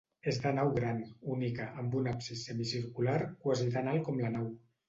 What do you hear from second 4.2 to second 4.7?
la nau.